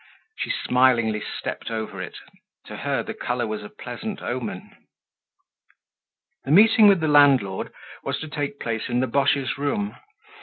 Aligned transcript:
She 0.39 0.49
smilingly 0.49 1.21
stepped 1.21 1.69
over 1.69 2.01
it; 2.01 2.17
to 2.65 2.77
her 2.77 3.03
the 3.03 3.13
color 3.13 3.45
was 3.45 3.61
a 3.61 3.69
pleasant 3.69 4.19
omen. 4.19 4.75
The 6.43 6.49
meeting 6.49 6.87
with 6.87 7.01
the 7.01 7.07
landlord 7.07 7.71
was 8.03 8.19
to 8.21 8.27
take 8.27 8.59
place 8.59 8.89
in 8.89 8.99
the 8.99 9.05
Boches' 9.05 9.59
room. 9.59 9.95